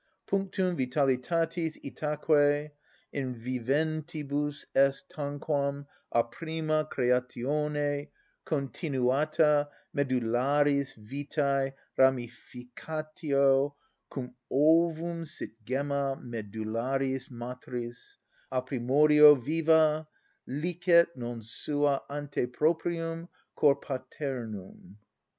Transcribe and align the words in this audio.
Punctum 0.25 0.77
vitalitatis 0.77 1.77
itaque 1.85 2.71
in 3.13 3.35
viventibus 3.35 4.65
est 4.73 5.07
tanquam 5.11 5.85
a 6.11 6.23
prima 6.23 6.87
creatione 6.91 8.07
continuata 8.43 9.69
medullaris 9.95 10.95
vitæ 10.97 11.71
ramificatio, 11.99 13.75
cum 14.11 14.33
ovum 14.49 15.23
sit 15.23 15.51
gemma 15.65 16.19
medullaris 16.19 17.29
matris 17.29 18.17
a 18.51 18.59
primordio 18.63 19.35
viva, 19.35 20.07
licet 20.47 21.15
non 21.15 21.43
sua 21.43 22.01
ante 22.09 22.47
proprium 22.47 23.27
cor 23.55 23.75
paternum. 23.75 24.97